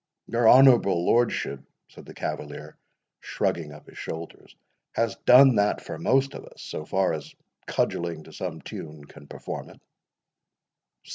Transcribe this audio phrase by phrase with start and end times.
[0.25, 2.75] "Your honourable lordship," said the cavalier,
[3.19, 4.55] shrugging up his shoulders,
[4.93, 7.35] "has done that for most of us, so far as
[7.67, 9.79] cudgelling to some tune can perform it."